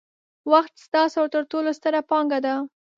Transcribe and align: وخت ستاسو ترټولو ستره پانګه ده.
وخت 0.51 0.73
ستاسو 0.87 1.19
ترټولو 1.33 1.69
ستره 1.79 2.01
پانګه 2.09 2.39
ده. 2.45 2.55